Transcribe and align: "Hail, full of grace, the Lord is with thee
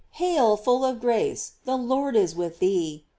"Hail, 0.13 0.57
full 0.57 0.83
of 0.83 0.99
grace, 0.99 1.51
the 1.63 1.77
Lord 1.77 2.15
is 2.15 2.35
with 2.35 2.57
thee 2.57 3.05